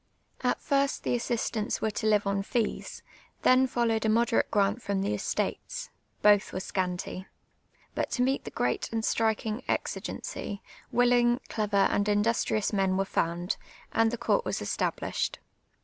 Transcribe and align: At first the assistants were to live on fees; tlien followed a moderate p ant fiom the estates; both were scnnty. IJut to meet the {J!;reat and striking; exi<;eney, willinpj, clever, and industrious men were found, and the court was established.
At 0.41 0.59
first 0.59 1.03
the 1.03 1.13
assistants 1.13 1.79
were 1.79 1.91
to 1.91 2.07
live 2.07 2.25
on 2.25 2.41
fees; 2.41 3.03
tlien 3.43 3.69
followed 3.69 4.03
a 4.03 4.09
moderate 4.09 4.49
p 4.51 4.59
ant 4.59 4.79
fiom 4.79 5.03
the 5.03 5.13
estates; 5.13 5.91
both 6.23 6.51
were 6.51 6.57
scnnty. 6.57 7.27
IJut 7.95 8.09
to 8.09 8.23
meet 8.23 8.43
the 8.43 8.49
{J!;reat 8.49 8.91
and 8.91 9.05
striking; 9.05 9.61
exi<;eney, 9.69 10.61
willinpj, 10.91 11.47
clever, 11.49 11.77
and 11.91 12.09
industrious 12.09 12.73
men 12.73 12.97
were 12.97 13.05
found, 13.05 13.57
and 13.91 14.09
the 14.09 14.17
court 14.17 14.43
was 14.43 14.59
established. 14.59 15.37